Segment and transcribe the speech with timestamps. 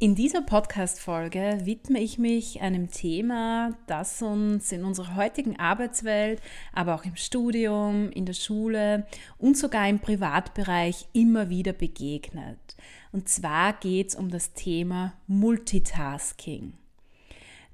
[0.00, 6.40] In dieser Podcast-Folge widme ich mich einem Thema, das uns in unserer heutigen Arbeitswelt,
[6.72, 12.76] aber auch im Studium, in der Schule und sogar im Privatbereich immer wieder begegnet.
[13.10, 16.74] Und zwar geht es um das Thema Multitasking.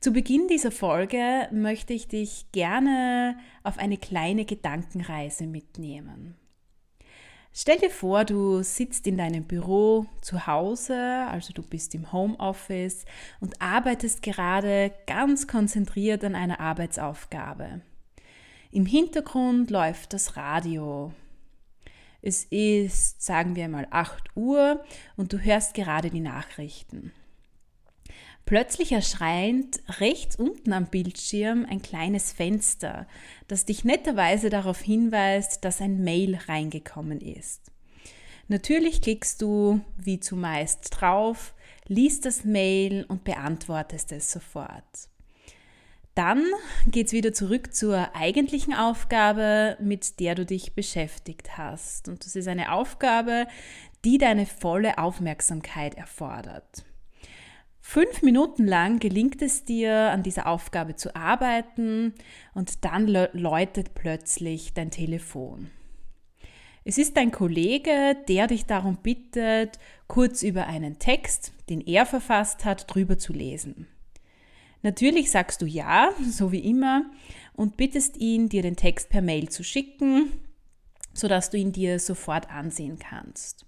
[0.00, 6.36] Zu Beginn dieser Folge möchte ich dich gerne auf eine kleine Gedankenreise mitnehmen.
[7.56, 13.04] Stell dir vor, du sitzt in deinem Büro zu Hause, also du bist im Homeoffice
[13.38, 17.80] und arbeitest gerade ganz konzentriert an einer Arbeitsaufgabe.
[18.72, 21.12] Im Hintergrund läuft das Radio.
[22.22, 27.12] Es ist, sagen wir mal, 8 Uhr und du hörst gerade die Nachrichten.
[28.46, 33.06] Plötzlich erscheint rechts unten am Bildschirm ein kleines Fenster,
[33.48, 37.62] das dich netterweise darauf hinweist, dass ein Mail reingekommen ist.
[38.48, 41.54] Natürlich klickst du wie zumeist drauf,
[41.86, 45.08] liest das Mail und beantwortest es sofort.
[46.14, 46.44] Dann
[46.86, 52.08] geht es wieder zurück zur eigentlichen Aufgabe, mit der du dich beschäftigt hast.
[52.08, 53.46] Und das ist eine Aufgabe,
[54.04, 56.84] die deine volle Aufmerksamkeit erfordert.
[57.86, 62.14] Fünf Minuten lang gelingt es dir, an dieser Aufgabe zu arbeiten
[62.54, 65.70] und dann läutet plötzlich dein Telefon.
[66.84, 69.78] Es ist dein Kollege, der dich darum bittet,
[70.08, 73.86] kurz über einen Text, den er verfasst hat, drüber zu lesen.
[74.82, 77.04] Natürlich sagst du ja, so wie immer,
[77.52, 80.32] und bittest ihn, dir den Text per Mail zu schicken,
[81.12, 83.66] sodass du ihn dir sofort ansehen kannst.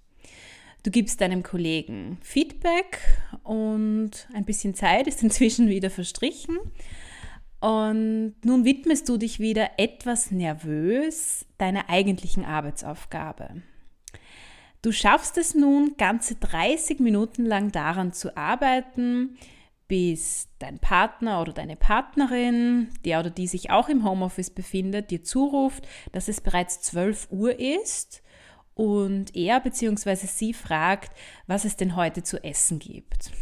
[0.86, 3.00] Du gibst deinem Kollegen Feedback
[3.42, 6.58] und ein bisschen Zeit ist inzwischen wieder verstrichen.
[7.58, 13.62] Und nun widmest du dich wieder etwas nervös deiner eigentlichen Arbeitsaufgabe.
[14.80, 19.38] Du schaffst es nun, ganze 30 Minuten lang daran zu arbeiten,
[19.88, 25.24] bis dein Partner oder deine Partnerin, der oder die sich auch im Homeoffice befindet, dir
[25.24, 28.22] zuruft, dass es bereits 12 Uhr ist
[28.76, 30.26] und er bzw.
[30.26, 31.16] sie fragt,
[31.46, 33.32] was es denn heute zu essen gibt.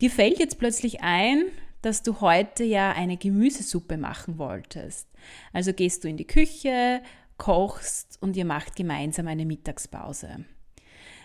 [0.00, 1.44] Dir fällt jetzt plötzlich ein,
[1.82, 5.08] dass du heute ja eine Gemüsesuppe machen wolltest.
[5.52, 7.00] Also gehst du in die Küche,
[7.38, 10.44] kochst und ihr macht gemeinsam eine Mittagspause.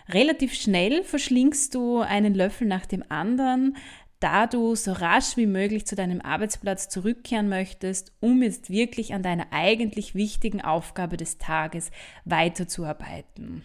[0.08, 3.76] Relativ schnell verschlingst du einen Löffel nach dem anderen,
[4.20, 9.22] da du so rasch wie möglich zu deinem Arbeitsplatz zurückkehren möchtest, um jetzt wirklich an
[9.22, 11.90] deiner eigentlich wichtigen Aufgabe des Tages
[12.24, 13.64] weiterzuarbeiten.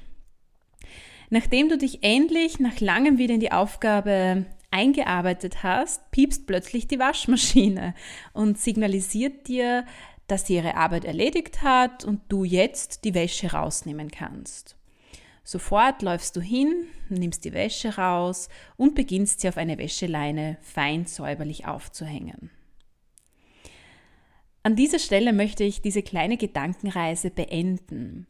[1.29, 6.99] Nachdem du dich endlich nach langem wieder in die Aufgabe eingearbeitet hast, piepst plötzlich die
[6.99, 7.93] Waschmaschine
[8.33, 9.85] und signalisiert dir,
[10.27, 14.75] dass sie ihre Arbeit erledigt hat und du jetzt die Wäsche rausnehmen kannst.
[15.47, 21.05] Sofort läufst du hin, nimmst die Wäsche raus und beginnst sie auf eine Wäscheleine fein
[21.05, 22.49] säuberlich aufzuhängen.
[24.63, 28.25] An dieser Stelle möchte ich diese kleine Gedankenreise beenden.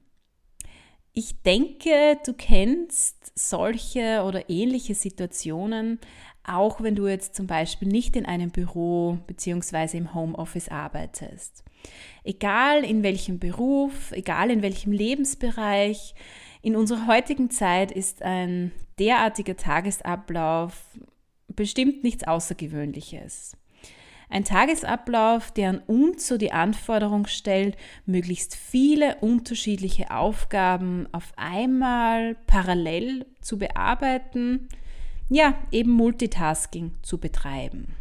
[1.13, 5.99] Ich denke, du kennst solche oder ähnliche Situationen,
[6.43, 9.97] auch wenn du jetzt zum Beispiel nicht in einem Büro bzw.
[9.97, 11.63] im Homeoffice arbeitest.
[12.25, 16.15] Egal in welchem Beruf, egal in welchem Lebensbereich,
[16.65, 20.73] in unserer heutigen Zeit ist ein derartiger Tagesablauf
[21.47, 23.55] bestimmt nichts Außergewöhnliches.
[24.31, 27.77] Ein Tagesablauf, der an uns so die Anforderung stellt,
[28.07, 34.67] möglichst viele unterschiedliche Aufgaben auf einmal parallel zu bearbeiten,
[35.29, 37.93] ja, eben Multitasking zu betreiben.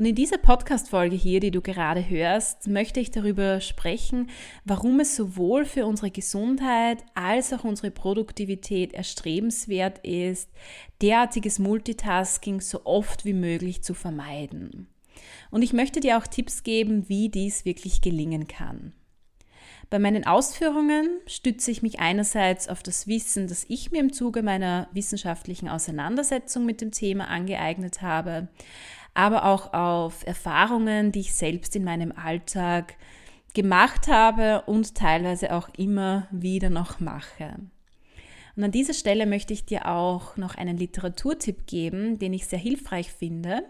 [0.00, 4.30] Und in dieser Podcast-Folge hier, die du gerade hörst, möchte ich darüber sprechen,
[4.64, 10.48] warum es sowohl für unsere Gesundheit als auch unsere Produktivität erstrebenswert ist,
[11.02, 14.88] derartiges Multitasking so oft wie möglich zu vermeiden.
[15.50, 18.94] Und ich möchte dir auch Tipps geben, wie dies wirklich gelingen kann.
[19.90, 24.42] Bei meinen Ausführungen stütze ich mich einerseits auf das Wissen, das ich mir im Zuge
[24.42, 28.48] meiner wissenschaftlichen Auseinandersetzung mit dem Thema angeeignet habe,
[29.14, 32.96] aber auch auf Erfahrungen, die ich selbst in meinem Alltag
[33.54, 37.56] gemacht habe und teilweise auch immer wieder noch mache.
[38.56, 42.58] Und an dieser Stelle möchte ich dir auch noch einen Literaturtipp geben, den ich sehr
[42.58, 43.62] hilfreich finde.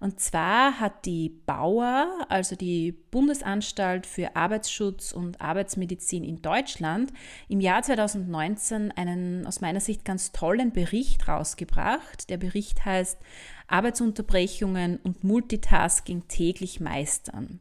[0.00, 7.12] Und zwar hat die Bauer, also die Bundesanstalt für Arbeitsschutz und Arbeitsmedizin in Deutschland,
[7.48, 12.30] im Jahr 2019 einen aus meiner Sicht ganz tollen Bericht rausgebracht.
[12.30, 13.18] Der Bericht heißt
[13.68, 17.60] Arbeitsunterbrechungen und Multitasking täglich meistern.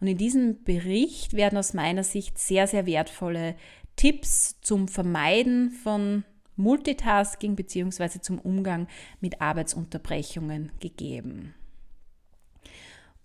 [0.00, 3.56] Und in diesem Bericht werden aus meiner Sicht sehr, sehr wertvolle
[3.96, 6.24] Tipps zum Vermeiden von
[6.56, 8.20] Multitasking bzw.
[8.20, 8.86] zum Umgang
[9.20, 11.54] mit Arbeitsunterbrechungen gegeben.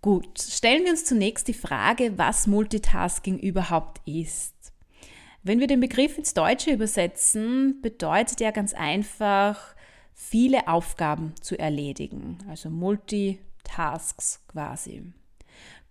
[0.02, 4.54] Gut, stellen wir uns zunächst die Frage, was Multitasking überhaupt ist.
[5.42, 9.75] Wenn wir den Begriff ins Deutsche übersetzen, bedeutet er ganz einfach,
[10.16, 15.04] viele Aufgaben zu erledigen, also Multitasks quasi.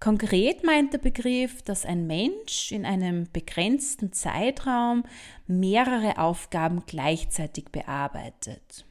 [0.01, 5.05] Konkret meint der Begriff, dass ein Mensch in einem begrenzten Zeitraum
[5.47, 8.85] mehrere Aufgaben gleichzeitig bearbeitet.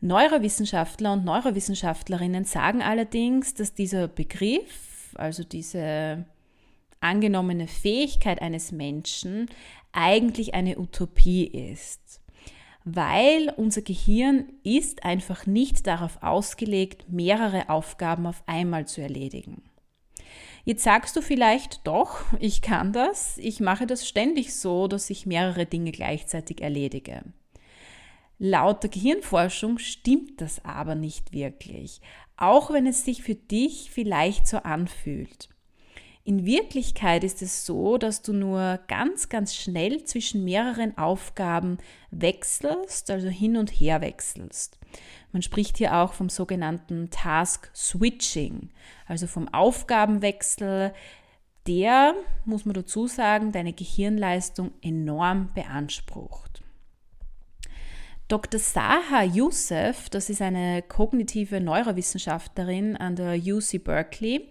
[0.00, 6.24] Neurowissenschaftler und Neurowissenschaftlerinnen sagen allerdings, dass dieser Begriff, also diese
[7.00, 9.48] angenommene Fähigkeit eines Menschen,
[9.92, 12.19] eigentlich eine Utopie ist.
[12.84, 19.62] Weil unser Gehirn ist einfach nicht darauf ausgelegt, mehrere Aufgaben auf einmal zu erledigen.
[20.64, 25.26] Jetzt sagst du vielleicht doch, ich kann das, ich mache das ständig so, dass ich
[25.26, 27.22] mehrere Dinge gleichzeitig erledige.
[28.38, 32.00] Laut der Gehirnforschung stimmt das aber nicht wirklich,
[32.36, 35.50] auch wenn es sich für dich vielleicht so anfühlt.
[36.30, 41.78] In Wirklichkeit ist es so, dass du nur ganz, ganz schnell zwischen mehreren Aufgaben
[42.12, 44.78] wechselst, also hin und her wechselst.
[45.32, 48.70] Man spricht hier auch vom sogenannten Task Switching,
[49.08, 50.94] also vom Aufgabenwechsel,
[51.66, 56.49] der, muss man dazu sagen, deine Gehirnleistung enorm beansprucht.
[58.30, 58.60] Dr.
[58.60, 64.48] Saha Youssef, das ist eine kognitive Neurowissenschaftlerin an der UC Berkeley,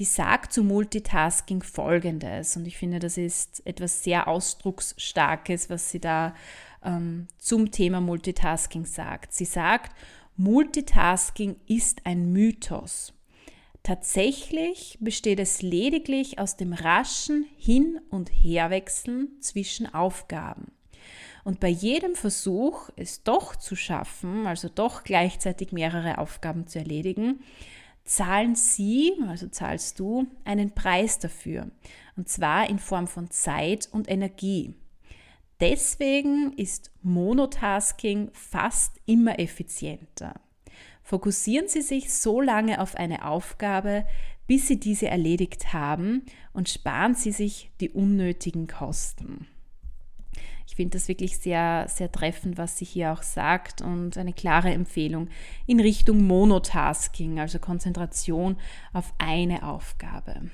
[0.00, 2.56] die sagt zu Multitasking Folgendes.
[2.56, 6.34] Und ich finde, das ist etwas sehr Ausdrucksstarkes, was sie da
[6.84, 9.32] ähm, zum Thema Multitasking sagt.
[9.32, 9.94] Sie sagt,
[10.36, 13.12] Multitasking ist ein Mythos.
[13.84, 20.72] Tatsächlich besteht es lediglich aus dem raschen Hin- und Herwechseln zwischen Aufgaben.
[21.44, 27.40] Und bei jedem Versuch, es doch zu schaffen, also doch gleichzeitig mehrere Aufgaben zu erledigen,
[28.04, 31.70] zahlen Sie, also zahlst du, einen Preis dafür.
[32.16, 34.74] Und zwar in Form von Zeit und Energie.
[35.60, 40.40] Deswegen ist Monotasking fast immer effizienter.
[41.02, 44.06] Fokussieren Sie sich so lange auf eine Aufgabe,
[44.46, 46.22] bis Sie diese erledigt haben
[46.52, 49.46] und sparen Sie sich die unnötigen Kosten.
[50.70, 54.70] Ich finde das wirklich sehr, sehr treffend, was sie hier auch sagt und eine klare
[54.70, 55.28] Empfehlung
[55.66, 58.56] in Richtung Monotasking, also Konzentration
[58.92, 60.48] auf eine Aufgabe.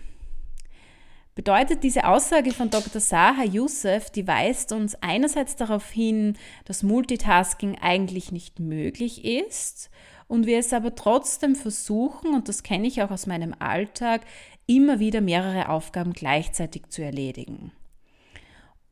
[1.34, 2.98] Bedeutet diese Aussage von Dr.
[2.98, 9.90] Saha Youssef, die weist uns einerseits darauf hin, dass Multitasking eigentlich nicht möglich ist
[10.28, 14.22] und wir es aber trotzdem versuchen, und das kenne ich auch aus meinem Alltag,
[14.66, 17.70] immer wieder mehrere Aufgaben gleichzeitig zu erledigen.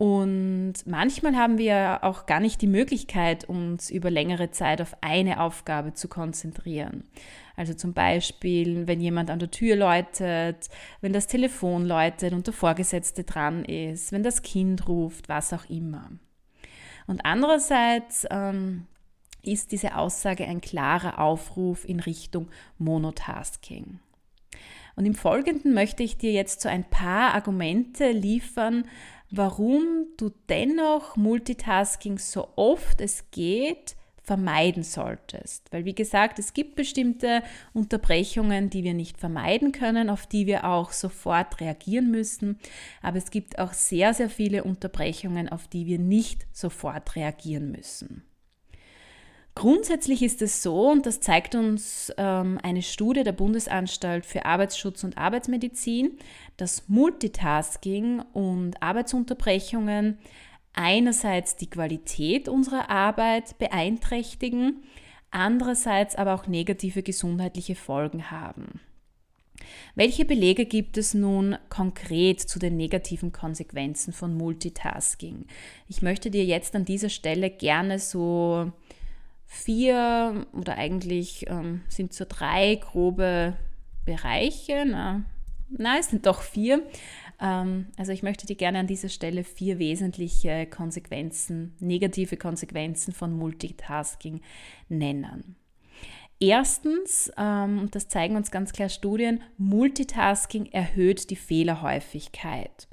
[0.05, 5.41] Und manchmal haben wir auch gar nicht die Möglichkeit, uns über längere Zeit auf eine
[5.41, 7.05] Aufgabe zu konzentrieren.
[7.57, 10.69] Also zum Beispiel, wenn jemand an der Tür läutet,
[11.01, 15.71] wenn das Telefon läutet und der Vorgesetzte dran ist, wenn das Kind ruft, was auch
[15.71, 16.11] immer.
[17.07, 18.87] Und andererseits ähm,
[19.41, 24.01] ist diese Aussage ein klarer Aufruf in Richtung Monotasking.
[24.97, 28.85] Und im Folgenden möchte ich dir jetzt so ein paar Argumente liefern,
[29.37, 35.71] warum du dennoch Multitasking so oft es geht vermeiden solltest.
[35.71, 37.43] Weil wie gesagt, es gibt bestimmte
[37.75, 42.59] Unterbrechungen, die wir nicht vermeiden können, auf die wir auch sofort reagieren müssen.
[43.03, 48.25] Aber es gibt auch sehr, sehr viele Unterbrechungen, auf die wir nicht sofort reagieren müssen.
[49.57, 55.05] Grundsätzlich ist es so, und das zeigt uns ähm, eine Studie der Bundesanstalt für Arbeitsschutz
[55.05, 56.19] und Arbeitsmedizin,
[56.57, 60.19] dass Multitasking und Arbeitsunterbrechungen
[60.73, 64.83] einerseits die Qualität unserer Arbeit beeinträchtigen,
[65.31, 68.81] andererseits aber auch negative gesundheitliche Folgen haben.
[69.95, 75.47] Welche Belege gibt es nun konkret zu den negativen Konsequenzen von Multitasking?
[75.89, 78.73] Ich möchte dir jetzt an dieser Stelle gerne so
[79.47, 83.57] vier oder eigentlich ähm, sind so drei grobe
[84.05, 85.25] Bereiche, na,
[85.69, 86.87] na es sind doch vier.
[87.41, 93.37] Ähm, also ich möchte dir gerne an dieser Stelle vier wesentliche Konsequenzen, negative Konsequenzen von
[93.37, 94.41] Multitasking
[94.89, 95.57] nennen.
[96.41, 102.89] Erstens, ähm, und das zeigen uns ganz klar Studien, Multitasking erhöht die Fehlerhäufigkeit.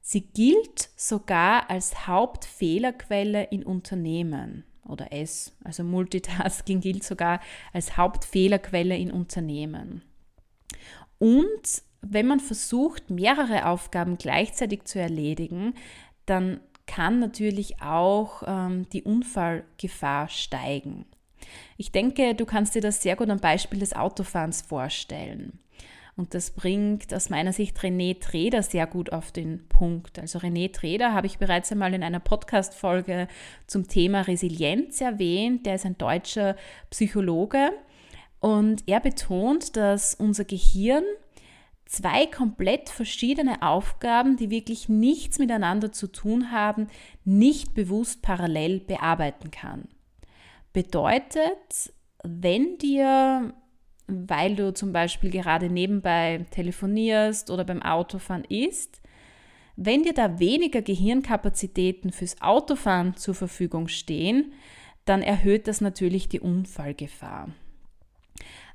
[0.00, 7.40] Sie gilt sogar als Hauptfehlerquelle in Unternehmen oder es, also Multitasking gilt sogar
[7.72, 10.02] als Hauptfehlerquelle in Unternehmen.
[11.24, 15.72] Und wenn man versucht, mehrere Aufgaben gleichzeitig zu erledigen,
[16.26, 21.06] dann kann natürlich auch ähm, die Unfallgefahr steigen.
[21.78, 25.58] Ich denke, du kannst dir das sehr gut am Beispiel des Autofahrens vorstellen.
[26.14, 30.18] Und das bringt aus meiner Sicht René Treder sehr gut auf den Punkt.
[30.18, 33.28] Also René Treder habe ich bereits einmal in einer Podcast-Folge
[33.66, 35.64] zum Thema Resilienz erwähnt.
[35.64, 36.54] Der ist ein deutscher
[36.90, 37.72] Psychologe
[38.44, 41.04] und er betont, dass unser Gehirn
[41.86, 46.88] zwei komplett verschiedene Aufgaben, die wirklich nichts miteinander zu tun haben,
[47.24, 49.88] nicht bewusst parallel bearbeiten kann.
[50.74, 53.54] Bedeutet, wenn dir,
[54.08, 59.00] weil du zum Beispiel gerade nebenbei telefonierst oder beim Autofahren isst,
[59.74, 64.52] wenn dir da weniger Gehirnkapazitäten fürs Autofahren zur Verfügung stehen,
[65.06, 67.48] dann erhöht das natürlich die Unfallgefahr.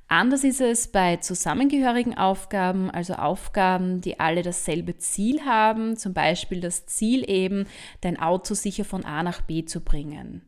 [0.08, 6.60] Anders ist es bei zusammengehörigen Aufgaben, also Aufgaben, die alle dasselbe Ziel haben, zum Beispiel
[6.60, 7.66] das Ziel eben,
[8.00, 10.42] dein Auto sicher von A nach B zu bringen.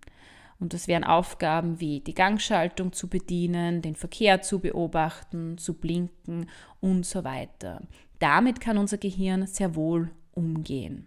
[0.58, 6.50] Und das wären Aufgaben wie die Gangschaltung zu bedienen, den Verkehr zu beobachten, zu blinken
[6.80, 7.82] und so weiter.
[8.18, 11.06] Damit kann unser Gehirn sehr wohl umgehen.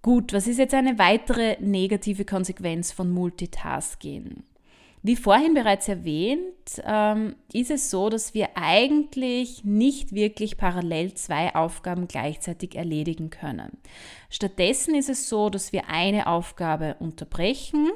[0.00, 4.44] Gut, was ist jetzt eine weitere negative Konsequenz von Multitasking?
[5.02, 11.54] Wie vorhin bereits erwähnt, ähm, ist es so, dass wir eigentlich nicht wirklich parallel zwei
[11.54, 13.78] Aufgaben gleichzeitig erledigen können.
[14.28, 17.90] Stattdessen ist es so, dass wir eine Aufgabe unterbrechen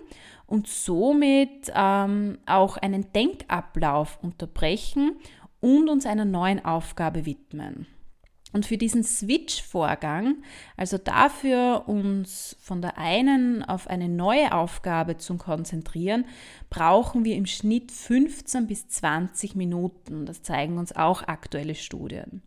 [0.47, 5.17] und somit ähm, auch einen Denkablauf unterbrechen
[5.61, 7.87] und uns einer neuen Aufgabe widmen.
[8.53, 10.43] Und für diesen Switch-Vorgang,
[10.77, 16.27] also dafür, uns von der einen auf eine neue Aufgabe zu konzentrieren,
[16.69, 20.27] brauchen wir im Schnitt 15 bis 20 Minuten.
[20.27, 22.43] Das zeigen uns auch aktuelle Studien.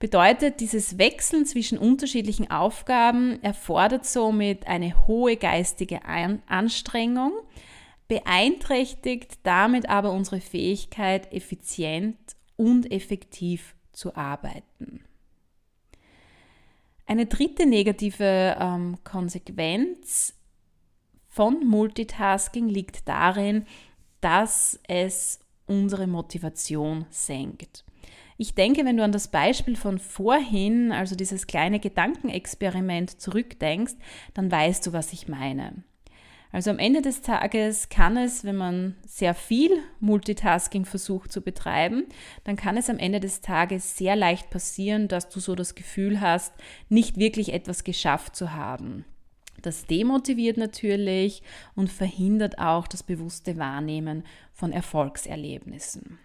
[0.00, 7.30] Bedeutet, dieses Wechseln zwischen unterschiedlichen Aufgaben erfordert somit eine hohe geistige Anstrengung,
[8.08, 12.18] beeinträchtigt damit aber unsere Fähigkeit, effizient
[12.56, 15.04] und effektiv zu arbeiten.
[17.06, 20.34] Eine dritte negative ähm, Konsequenz
[21.28, 23.66] von Multitasking liegt darin,
[24.20, 27.84] dass es unsere Motivation senkt.
[28.38, 33.94] Ich denke, wenn du an das Beispiel von vorhin, also dieses kleine Gedankenexperiment zurückdenkst,
[34.34, 35.84] dann weißt du, was ich meine.
[36.52, 42.04] Also am Ende des Tages kann es, wenn man sehr viel Multitasking versucht zu betreiben,
[42.44, 46.20] dann kann es am Ende des Tages sehr leicht passieren, dass du so das Gefühl
[46.20, 46.52] hast,
[46.90, 49.06] nicht wirklich etwas geschafft zu haben.
[49.62, 51.42] Das demotiviert natürlich
[51.74, 56.18] und verhindert auch das bewusste Wahrnehmen von Erfolgserlebnissen.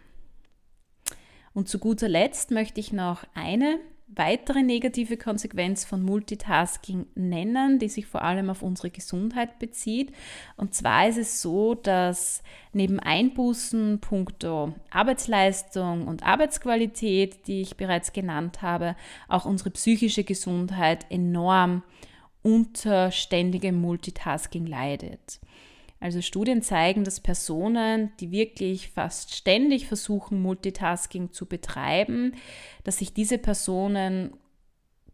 [1.53, 7.89] Und zu guter Letzt möchte ich noch eine weitere negative Konsequenz von Multitasking nennen, die
[7.89, 10.13] sich vor allem auf unsere Gesundheit bezieht.
[10.55, 12.41] Und zwar ist es so, dass
[12.73, 18.95] neben Einbußen punkto Arbeitsleistung und Arbeitsqualität, die ich bereits genannt habe,
[19.27, 21.83] auch unsere psychische Gesundheit enorm
[22.41, 25.41] unter ständigem Multitasking leidet.
[25.99, 32.35] Also Studien zeigen, dass Personen, die wirklich fast ständig versuchen, Multitasking zu betreiben,
[32.83, 34.33] dass sich diese Personen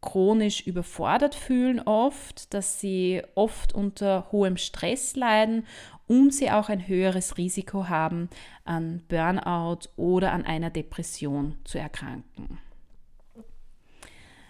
[0.02, 5.66] chronisch überfordert fühlen oft, dass sie oft unter hohem Stress leiden
[6.08, 8.30] und sie auch ein höheres Risiko haben,
[8.66, 12.60] an Burnout oder an einer Depression zu erkranken.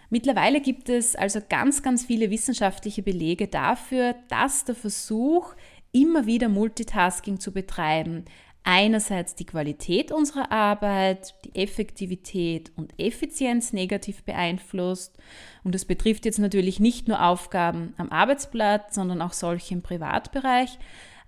[0.10, 5.56] Mittlerweile gibt es also ganz, ganz viele wissenschaftliche Belege dafür, dass der Versuch,
[5.94, 8.26] immer wieder Multitasking zu betreiben.
[8.66, 15.18] Einerseits die Qualität unserer Arbeit, die Effektivität und Effizienz negativ beeinflusst.
[15.64, 20.78] Und das betrifft jetzt natürlich nicht nur Aufgaben am Arbeitsplatz, sondern auch solche im Privatbereich.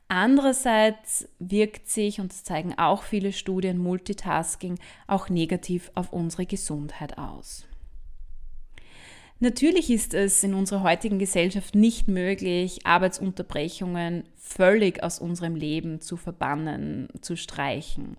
[0.07, 7.17] Andererseits wirkt sich, und das zeigen auch viele Studien, Multitasking auch negativ auf unsere Gesundheit
[7.17, 7.65] aus.
[9.39, 16.15] Natürlich ist es in unserer heutigen Gesellschaft nicht möglich, Arbeitsunterbrechungen völlig aus unserem Leben zu
[16.15, 18.15] verbannen, zu streichen.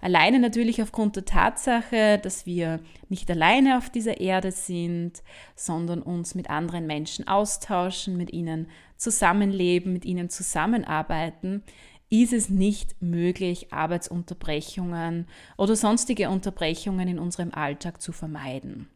[0.00, 2.80] Alleine natürlich aufgrund der Tatsache, dass wir
[3.10, 5.22] nicht alleine auf dieser Erde sind,
[5.54, 11.62] sondern uns mit anderen Menschen austauschen, mit ihnen zusammenleben, mit ihnen zusammenarbeiten,
[12.08, 15.26] ist es nicht möglich, Arbeitsunterbrechungen
[15.58, 18.88] oder sonstige Unterbrechungen in unserem Alltag zu vermeiden.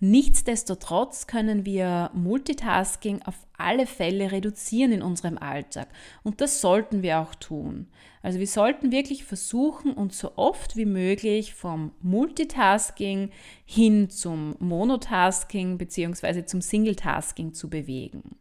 [0.00, 5.88] Nichtsdestotrotz können wir Multitasking auf alle Fälle reduzieren in unserem Alltag
[6.22, 7.88] und das sollten wir auch tun.
[8.22, 13.30] Also wir sollten wirklich versuchen, uns so oft wie möglich vom Multitasking
[13.64, 16.44] hin zum Monotasking bzw.
[16.44, 18.36] zum Singletasking zu bewegen.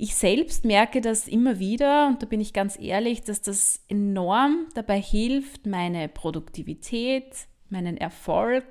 [0.00, 4.68] Ich selbst merke das immer wieder und da bin ich ganz ehrlich, dass das enorm
[4.74, 7.34] dabei hilft, meine Produktivität,
[7.68, 8.64] meinen Erfolg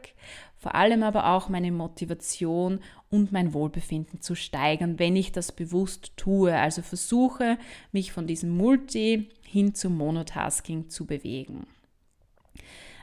[0.58, 6.18] vor allem aber auch meine Motivation und mein Wohlbefinden zu steigern, wenn ich das bewusst
[6.18, 6.56] tue.
[6.56, 7.58] Also versuche,
[7.92, 11.68] mich von diesem Multi hin zum Monotasking zu bewegen.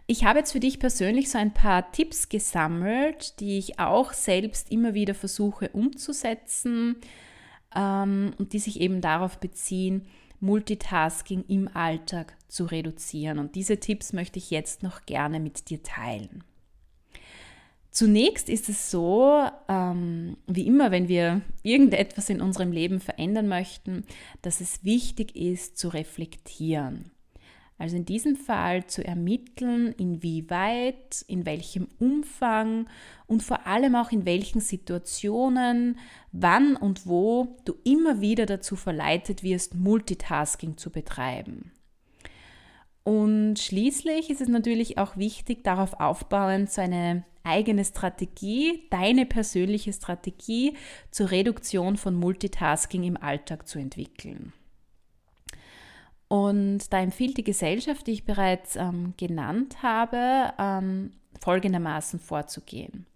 [0.07, 4.71] Ich habe jetzt für dich persönlich so ein paar Tipps gesammelt, die ich auch selbst
[4.71, 6.97] immer wieder versuche umzusetzen
[7.75, 10.07] ähm, und die sich eben darauf beziehen,
[10.41, 13.39] Multitasking im Alltag zu reduzieren.
[13.39, 16.45] Und diese Tipps möchte ich jetzt noch gerne mit dir teilen.
[17.95, 24.03] Zunächst ist es so, ähm, wie immer, wenn wir irgendetwas in unserem Leben verändern möchten,
[24.43, 27.13] dass es wichtig ist zu reflektieren.
[27.79, 32.89] Also in diesem Fall zu ermitteln, inwieweit, in welchem Umfang
[33.29, 35.97] und vor allem auch in welchen Situationen,
[36.33, 41.71] wann und wo du immer wieder dazu verleitet wirst, Multitasking zu betreiben.
[43.05, 49.93] Und schließlich ist es natürlich auch wichtig, darauf aufbauend so eine eigene Strategie, deine persönliche
[49.93, 50.75] Strategie
[51.11, 54.55] zur Reduktion von Multitasking im Alltag zu entwickeln.
[56.29, 63.07] Und da empfiehlt die Gesellschaft, die ich bereits ähm, genannt habe, ähm, folgendermaßen vorzugehen.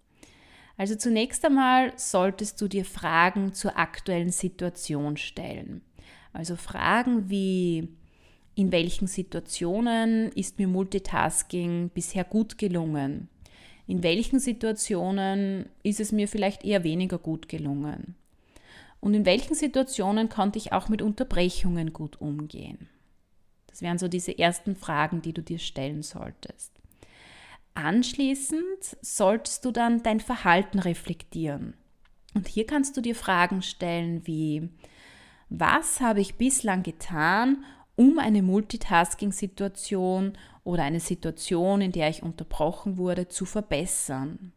[0.77, 5.81] Also zunächst einmal solltest du dir Fragen zur aktuellen Situation stellen.
[6.31, 7.89] Also Fragen wie,
[8.59, 13.29] in welchen Situationen ist mir Multitasking bisher gut gelungen?
[13.89, 18.13] in welchen Situationen ist es mir vielleicht eher weniger gut gelungen
[19.01, 22.87] und in welchen Situationen konnte ich auch mit Unterbrechungen gut umgehen.
[23.65, 26.71] Das wären so diese ersten Fragen, die du dir stellen solltest.
[27.73, 28.63] Anschließend
[29.01, 31.73] solltest du dann dein Verhalten reflektieren.
[32.35, 34.69] Und hier kannst du dir Fragen stellen wie,
[35.49, 37.63] was habe ich bislang getan,
[37.99, 44.53] um eine Multitasking-Situation oder eine Situation, in der ich unterbrochen wurde, zu verbessern.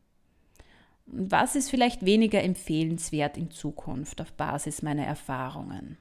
[1.06, 5.98] Was ist vielleicht weniger empfehlenswert in Zukunft auf Basis meiner Erfahrungen?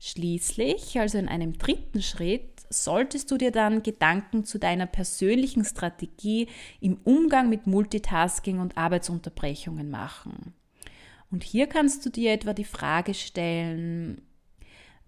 [0.00, 6.48] Schließlich, also in einem dritten Schritt, solltest du dir dann Gedanken zu deiner persönlichen Strategie
[6.80, 10.52] im Umgang mit Multitasking und Arbeitsunterbrechungen machen.
[11.30, 14.22] Und hier kannst du dir etwa die Frage stellen,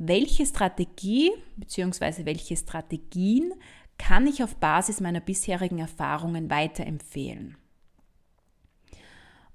[0.05, 2.25] welche Strategie bzw.
[2.25, 3.55] welche Strategien
[3.99, 7.57] kann ich auf Basis meiner bisherigen Erfahrungen weiterempfehlen.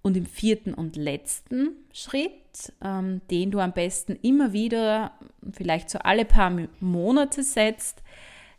[0.01, 5.11] Und im vierten und letzten Schritt, ähm, den du am besten immer wieder,
[5.51, 8.01] vielleicht so alle paar Monate setzt,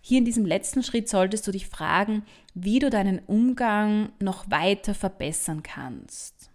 [0.03, 2.23] hier in diesem letzten Schritt solltest du dich fragen,
[2.53, 6.48] wie du deinen Umgang noch weiter verbessern kannst.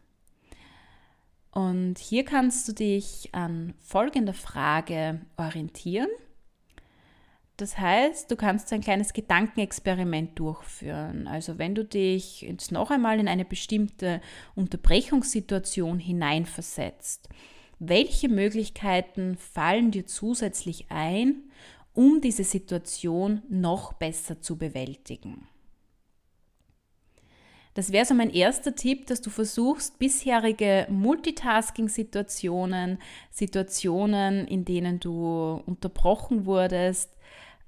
[1.54, 6.10] Und hier kannst du dich an folgender Frage orientieren.
[7.58, 11.28] Das heißt, du kannst ein kleines Gedankenexperiment durchführen.
[11.28, 14.20] Also wenn du dich jetzt noch einmal in eine bestimmte
[14.56, 17.30] Unterbrechungssituation hineinversetzt,
[17.78, 21.44] welche Möglichkeiten fallen dir zusätzlich ein,
[21.94, 25.48] um diese Situation noch besser zu bewältigen?
[27.74, 33.00] Das wäre so mein erster Tipp, dass du versuchst, bisherige Multitasking-Situationen,
[33.32, 37.10] Situationen, in denen du unterbrochen wurdest,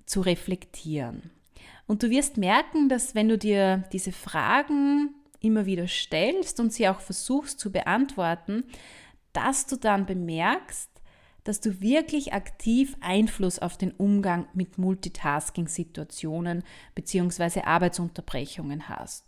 [0.05, 1.31] zu reflektieren.
[1.87, 6.87] Und du wirst merken, dass wenn du dir diese Fragen immer wieder stellst und sie
[6.87, 8.63] auch versuchst zu beantworten,
[9.33, 10.89] dass du dann bemerkst,
[11.43, 16.63] dass du wirklich aktiv Einfluss auf den Umgang mit Multitasking-Situationen
[16.95, 17.61] bzw.
[17.61, 19.24] Arbeitsunterbrechungen hast.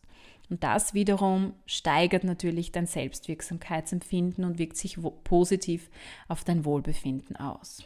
[0.49, 5.89] Und das wiederum steigert natürlich dein Selbstwirksamkeitsempfinden und wirkt sich positiv
[6.27, 7.83] auf dein Wohlbefinden aus.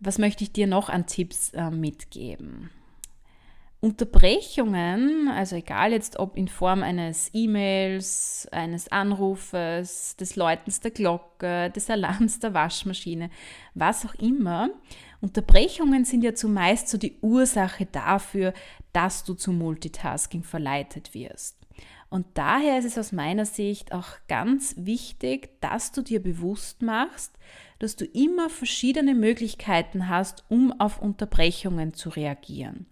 [0.00, 2.70] Was möchte ich dir noch an Tipps äh, mitgeben?
[3.80, 11.70] Unterbrechungen, also egal jetzt ob in Form eines E-Mails, eines Anrufes, des Läutens der Glocke,
[11.70, 13.30] des Alarms der Waschmaschine,
[13.74, 14.70] was auch immer,
[15.20, 18.54] Unterbrechungen sind ja zumeist so die Ursache dafür,
[18.96, 21.58] dass du zum Multitasking verleitet wirst.
[22.08, 27.34] Und daher ist es aus meiner Sicht auch ganz wichtig, dass du dir bewusst machst,
[27.78, 32.86] dass du immer verschiedene Möglichkeiten hast, um auf Unterbrechungen zu reagieren.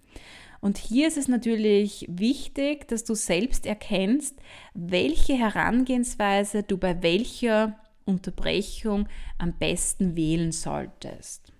[0.60, 4.38] Und hier ist es natürlich wichtig, dass du selbst erkennst,
[4.74, 11.50] welche Herangehensweise du bei welcher Unterbrechung am besten wählen solltest.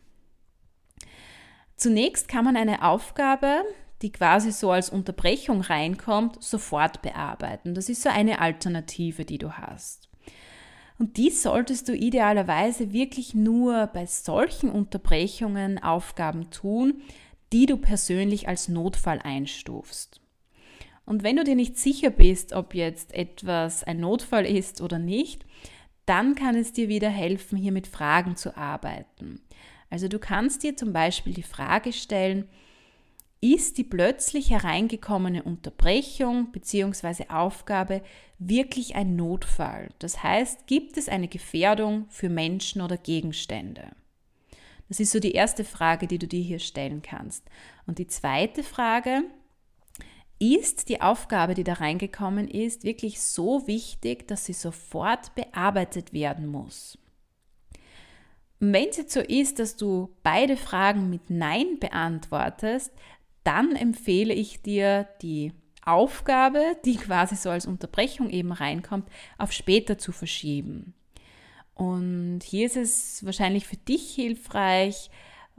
[1.77, 3.65] Zunächst kann man eine Aufgabe,
[4.03, 7.75] die quasi so als Unterbrechung reinkommt, sofort bearbeiten.
[7.75, 10.09] Das ist so eine Alternative, die du hast.
[10.99, 17.03] Und dies solltest du idealerweise wirklich nur bei solchen Unterbrechungen Aufgaben tun,
[17.53, 20.21] die du persönlich als Notfall einstufst.
[21.05, 25.45] Und wenn du dir nicht sicher bist, ob jetzt etwas ein Notfall ist oder nicht,
[26.07, 29.41] dann kann es dir wieder helfen, hier mit Fragen zu arbeiten.
[29.91, 32.49] Also du kannst dir zum Beispiel die Frage stellen,
[33.45, 37.27] ist die plötzlich hereingekommene Unterbrechung bzw.
[37.29, 38.01] Aufgabe
[38.39, 39.91] wirklich ein Notfall?
[39.99, 43.91] Das heißt, gibt es eine Gefährdung für Menschen oder Gegenstände?
[44.89, 47.45] Das ist so die erste Frage, die du dir hier stellen kannst.
[47.87, 49.25] Und die zweite Frage,
[50.39, 56.47] ist die Aufgabe, die da reingekommen ist, wirklich so wichtig, dass sie sofort bearbeitet werden
[56.47, 56.99] muss?
[58.73, 62.93] wenn es jetzt so ist, dass du beide Fragen mit Nein beantwortest,
[63.45, 65.53] dann empfehle ich dir, die
[65.85, 70.95] Aufgabe, die quasi so als Unterbrechung eben reinkommt, auf später zu verschieben.
[71.75, 75.11] Und hier ist es wahrscheinlich für dich hilfreich,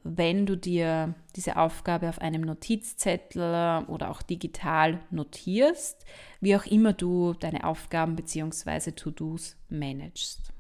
[0.04, 6.06] wenn du dir diese Aufgabe auf einem Notizzettel oder auch digital notierst,
[6.42, 8.92] wie auch immer du deine Aufgaben bzw.
[8.92, 10.55] To-Dos managst.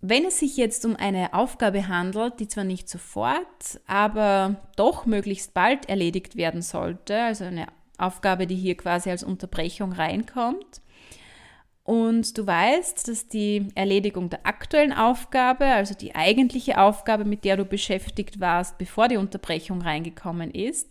[0.00, 5.54] Wenn es sich jetzt um eine Aufgabe handelt, die zwar nicht sofort, aber doch möglichst
[5.54, 7.66] bald erledigt werden sollte, also eine
[7.98, 10.80] Aufgabe, die hier quasi als Unterbrechung reinkommt,
[11.88, 17.56] und du weißt, dass die Erledigung der aktuellen Aufgabe, also die eigentliche Aufgabe, mit der
[17.56, 20.90] du beschäftigt warst, bevor die Unterbrechung reingekommen ist,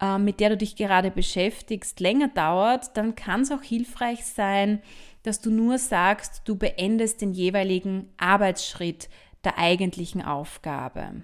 [0.00, 4.80] äh, mit der du dich gerade beschäftigst, länger dauert, dann kann es auch hilfreich sein,
[5.28, 9.10] dass du nur sagst, du beendest den jeweiligen Arbeitsschritt
[9.44, 11.22] der eigentlichen Aufgabe.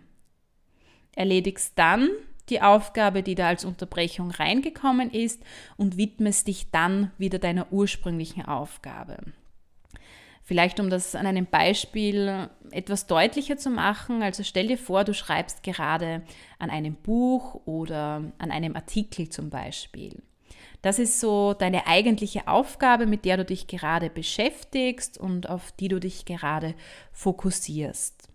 [1.17, 2.11] Erledigst dann
[2.51, 5.43] die Aufgabe, die da als Unterbrechung reingekommen ist
[5.79, 9.17] und widmest dich dann wieder deiner ursprünglichen Aufgabe.
[10.43, 15.15] Vielleicht um das an einem Beispiel etwas deutlicher zu machen, also stell dir vor, du
[15.15, 16.23] schreibst gerade
[16.59, 20.23] an einem Buch oder an einem Artikel zum Beispiel.
[20.85, 25.89] Das ist so deine eigentliche Aufgabe, mit der du dich gerade beschäftigst und auf die
[25.89, 26.75] du dich gerade
[27.11, 28.29] fokussierst.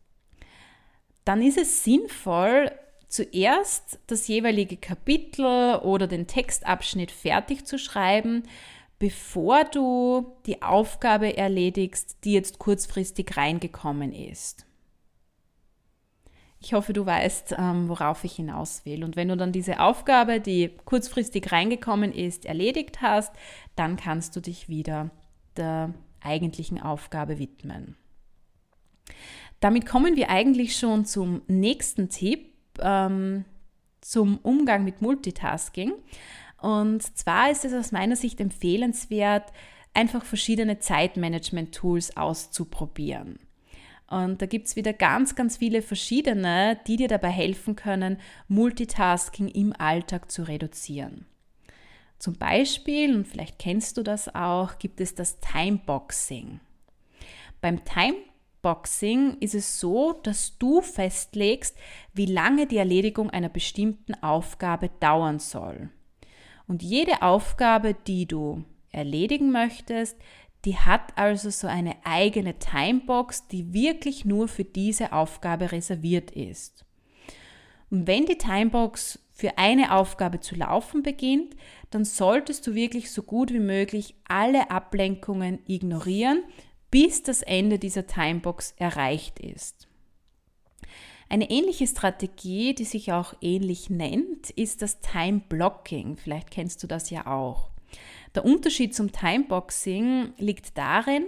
[1.25, 2.71] Dann ist es sinnvoll,
[3.07, 8.41] zuerst das jeweilige Kapitel oder den Textabschnitt fertig zu schreiben,
[8.97, 14.65] bevor du die Aufgabe erledigst, die jetzt kurzfristig reingekommen ist.
[16.61, 19.03] Ich hoffe, du weißt, ähm, worauf ich hinaus will.
[19.03, 23.33] Und wenn du dann diese Aufgabe, die kurzfristig reingekommen ist, erledigt hast,
[23.75, 25.09] dann kannst du dich wieder
[25.55, 27.95] der eigentlichen Aufgabe widmen.
[29.61, 33.45] Damit kommen wir eigentlich schon zum nächsten Tipp, ähm,
[34.01, 35.93] zum Umgang mit Multitasking.
[36.61, 39.51] Und zwar ist es aus meiner Sicht empfehlenswert,
[39.93, 43.39] einfach verschiedene Zeitmanagement-Tools auszuprobieren.
[44.09, 48.17] Und da gibt es wieder ganz, ganz viele verschiedene, die dir dabei helfen können,
[48.47, 51.25] Multitasking im Alltag zu reduzieren.
[52.17, 56.59] Zum Beispiel, und vielleicht kennst du das auch, gibt es das Timeboxing.
[57.61, 61.77] Beim Timeboxing ist es so, dass du festlegst,
[62.13, 65.89] wie lange die Erledigung einer bestimmten Aufgabe dauern soll.
[66.67, 70.17] Und jede Aufgabe, die du erledigen möchtest,
[70.65, 76.85] die hat also so eine eigene Timebox, die wirklich nur für diese Aufgabe reserviert ist.
[77.89, 81.55] Und wenn die Timebox für eine Aufgabe zu laufen beginnt,
[81.91, 86.43] dann solltest du wirklich so gut wie möglich alle Ablenkungen ignorieren,
[86.91, 89.87] bis das Ende dieser Timebox erreicht ist.
[91.29, 96.17] Eine ähnliche Strategie, die sich auch ähnlich nennt, ist das Time Blocking.
[96.17, 97.69] Vielleicht kennst du das ja auch.
[98.35, 101.25] Der Unterschied zum Timeboxing liegt darin,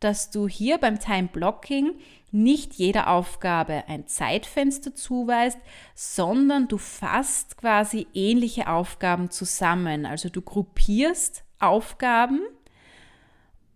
[0.00, 1.94] dass du hier beim Time Blocking
[2.30, 5.58] nicht jeder Aufgabe ein Zeitfenster zuweist,
[5.94, 10.04] sondern du fasst quasi ähnliche Aufgaben zusammen.
[10.04, 12.40] Also du gruppierst Aufgaben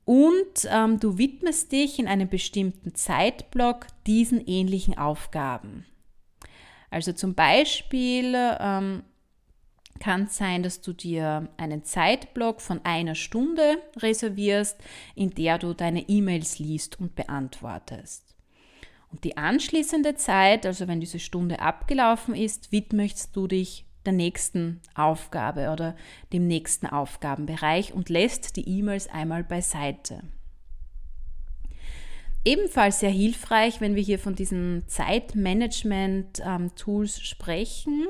[0.05, 5.87] und ähm, du widmest dich in einem bestimmten Zeitblock diesen ähnlichen Aufgaben.
[6.91, 9.05] Also zum Beispiel ähm,
[10.01, 14.77] kann es sein, dass du dir einen Zeitblock von einer Stunde reservierst,
[15.15, 18.35] in der du deine E-Mails liest und beantwortest.
[19.13, 24.81] Und die anschließende Zeit, also wenn diese Stunde abgelaufen ist, widmest du dich der nächsten
[24.95, 25.95] Aufgabe oder
[26.33, 30.23] dem nächsten Aufgabenbereich und lässt die E-Mails einmal beiseite.
[32.43, 38.07] Ebenfalls sehr hilfreich, wenn wir hier von diesen Zeitmanagement-Tools ähm, sprechen,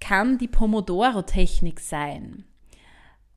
[0.00, 2.44] kann die Pomodoro-Technik sein.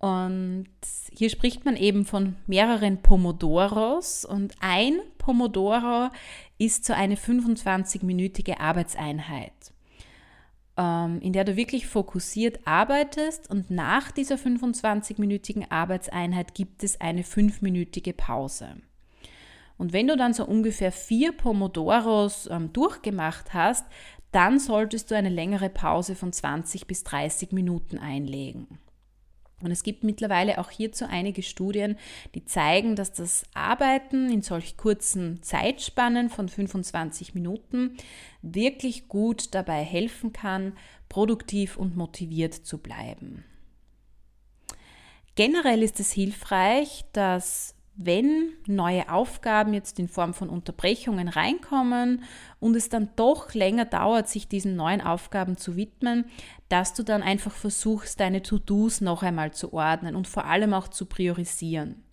[0.02, 0.68] Und
[1.16, 6.10] hier spricht man eben von mehreren Pomodoros und ein Pomodoro
[6.58, 9.54] ist so eine 25-minütige Arbeitseinheit,
[10.76, 17.22] ähm, in der du wirklich fokussiert arbeitest und nach dieser 25-minütigen Arbeitseinheit gibt es eine
[17.22, 18.78] 5-minütige Pause.
[19.78, 23.86] Und wenn du dann so ungefähr vier Pomodoros ähm, durchgemacht hast,
[24.32, 28.80] dann solltest du eine längere Pause von 20 bis 30 Minuten einlegen.
[29.62, 31.98] Und es gibt mittlerweile auch hierzu einige Studien,
[32.34, 37.98] die zeigen, dass das Arbeiten in solch kurzen Zeitspannen von 25 Minuten
[38.42, 40.74] wirklich gut dabei helfen kann,
[41.10, 43.44] produktiv und motiviert zu bleiben.
[45.36, 52.24] Generell ist es hilfreich, dass wenn neue Aufgaben jetzt in Form von Unterbrechungen reinkommen
[52.60, 56.26] und es dann doch länger dauert, sich diesen neuen Aufgaben zu widmen,
[56.70, 60.88] dass du dann einfach versuchst, deine To-Dos noch einmal zu ordnen und vor allem auch
[60.88, 62.04] zu priorisieren.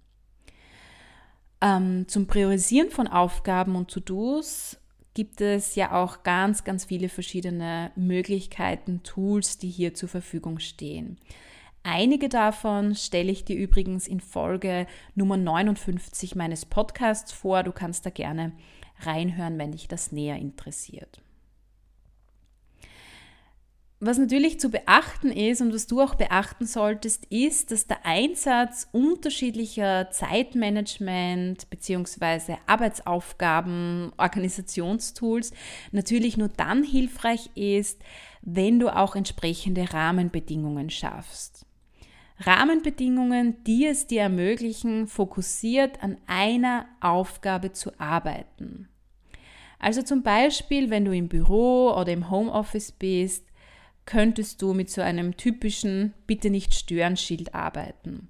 [1.60, 4.78] Ähm, zum Priorisieren von Aufgaben und To-Dos
[5.14, 11.18] gibt es ja auch ganz, ganz viele verschiedene Möglichkeiten, Tools, die hier zur Verfügung stehen.
[11.82, 17.62] Einige davon stelle ich dir übrigens in Folge Nummer 59 meines Podcasts vor.
[17.62, 18.52] Du kannst da gerne
[19.00, 21.22] reinhören, wenn dich das näher interessiert.
[24.00, 28.86] Was natürlich zu beachten ist und was du auch beachten solltest, ist, dass der Einsatz
[28.92, 32.58] unterschiedlicher Zeitmanagement bzw.
[32.68, 35.52] Arbeitsaufgaben, Organisationstools
[35.90, 38.00] natürlich nur dann hilfreich ist,
[38.42, 41.66] wenn du auch entsprechende Rahmenbedingungen schaffst.
[42.40, 48.88] Rahmenbedingungen, die es dir ermöglichen, fokussiert an einer Aufgabe zu arbeiten.
[49.78, 53.46] Also zum Beispiel, wenn du im Büro oder im Homeoffice bist,
[54.06, 58.28] könntest du mit so einem typischen Bitte nicht stören Schild arbeiten.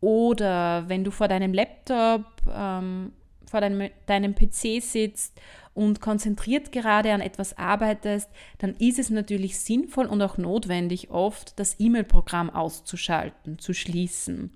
[0.00, 3.12] Oder wenn du vor deinem Laptop, ähm,
[3.46, 5.40] vor deinem, deinem PC sitzt
[5.74, 11.58] und konzentriert gerade an etwas arbeitest, dann ist es natürlich sinnvoll und auch notwendig oft,
[11.58, 14.52] das E-Mail-Programm auszuschalten, zu schließen,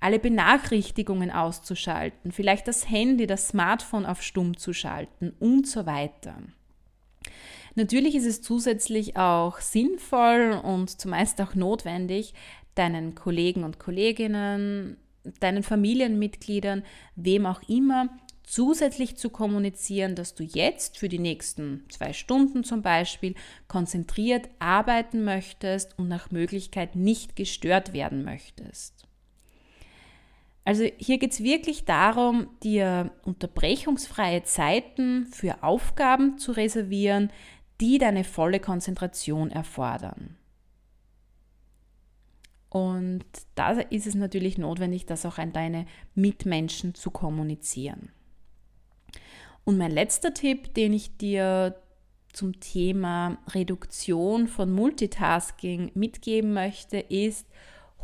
[0.00, 6.36] alle Benachrichtigungen auszuschalten, vielleicht das Handy, das Smartphone auf Stumm zu schalten und so weiter.
[7.74, 12.34] Natürlich ist es zusätzlich auch sinnvoll und zumeist auch notwendig,
[12.74, 14.96] deinen Kollegen und Kolleginnen,
[15.40, 16.82] deinen Familienmitgliedern,
[17.16, 18.08] wem auch immer,
[18.48, 23.34] zusätzlich zu kommunizieren, dass du jetzt für die nächsten zwei Stunden zum Beispiel
[23.68, 29.06] konzentriert arbeiten möchtest und nach Möglichkeit nicht gestört werden möchtest.
[30.64, 37.30] Also hier geht es wirklich darum, dir unterbrechungsfreie Zeiten für Aufgaben zu reservieren,
[37.80, 40.36] die deine volle Konzentration erfordern.
[42.70, 48.10] Und da ist es natürlich notwendig, das auch an deine Mitmenschen zu kommunizieren.
[49.68, 51.74] Und mein letzter Tipp, den ich dir
[52.32, 57.46] zum Thema Reduktion von Multitasking mitgeben möchte, ist,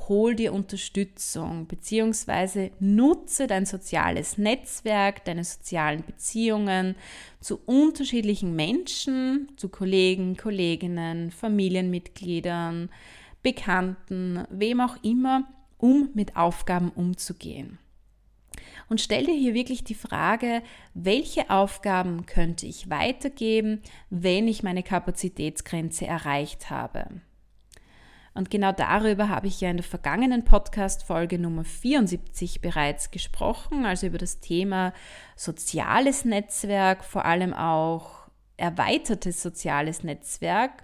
[0.07, 2.73] hol dir Unterstützung bzw.
[2.81, 6.97] nutze dein soziales Netzwerk, deine sozialen Beziehungen
[7.41, 12.91] zu unterschiedlichen Menschen, zu Kollegen, Kolleginnen, Familienmitgliedern,
[13.43, 15.45] Bekannten, wem auch immer,
[15.79, 17.79] um mit Aufgaben umzugehen
[18.89, 20.63] und stell dir hier wirklich die Frage,
[20.95, 27.07] welche Aufgaben könnte ich weitergeben, wenn ich meine Kapazitätsgrenze erreicht habe.
[28.35, 34.09] Und genau darüber habe ich ja in der vergangenen Podcast-Folge Nummer 74 bereits gesprochen, also
[34.09, 34.93] über das Thema
[35.37, 38.25] soziales Netzwerk, vor allem auch
[38.57, 40.83] erweitertes soziales Netzwerk.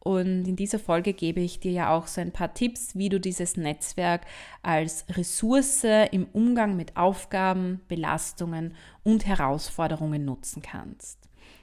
[0.00, 3.18] Und in dieser Folge gebe ich dir ja auch so ein paar Tipps, wie du
[3.20, 4.22] dieses Netzwerk
[4.62, 11.18] als Ressource im Umgang mit Aufgaben, Belastungen und Herausforderungen nutzen kannst.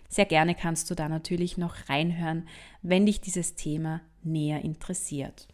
[0.09, 2.47] Sehr gerne kannst du da natürlich noch reinhören,
[2.81, 5.47] wenn dich dieses Thema näher interessiert.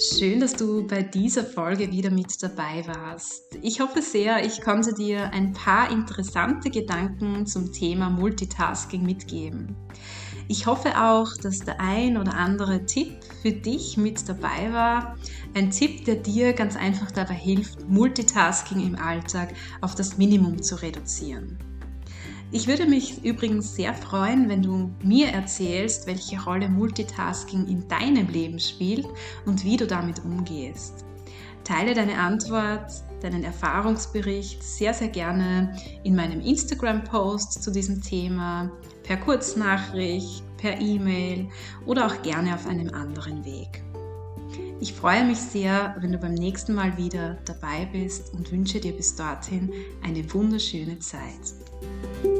[0.00, 3.58] Schön, dass du bei dieser Folge wieder mit dabei warst.
[3.60, 9.76] Ich hoffe sehr, ich konnte dir ein paar interessante Gedanken zum Thema Multitasking mitgeben.
[10.48, 15.18] Ich hoffe auch, dass der ein oder andere Tipp für dich mit dabei war.
[15.52, 20.80] Ein Tipp, der dir ganz einfach dabei hilft, Multitasking im Alltag auf das Minimum zu
[20.80, 21.58] reduzieren.
[22.52, 28.26] Ich würde mich übrigens sehr freuen, wenn du mir erzählst, welche Rolle Multitasking in deinem
[28.28, 29.06] Leben spielt
[29.46, 31.04] und wie du damit umgehst.
[31.62, 32.90] Teile deine Antwort,
[33.22, 38.72] deinen Erfahrungsbericht sehr, sehr gerne in meinem Instagram-Post zu diesem Thema,
[39.04, 41.48] per Kurznachricht, per E-Mail
[41.86, 43.84] oder auch gerne auf einem anderen Weg.
[44.80, 48.92] Ich freue mich sehr, wenn du beim nächsten Mal wieder dabei bist und wünsche dir
[48.92, 49.70] bis dorthin
[50.02, 52.39] eine wunderschöne Zeit.